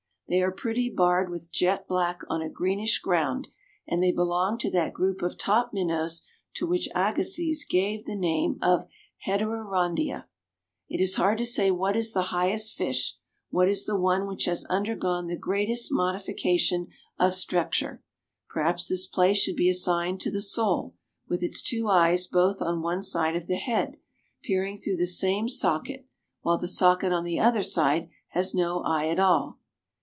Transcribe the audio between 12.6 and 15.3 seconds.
fish what is the one which has undergone